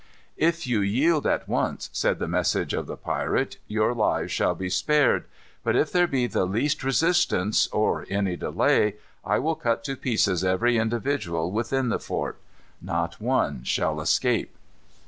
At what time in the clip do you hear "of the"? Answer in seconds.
2.73-2.97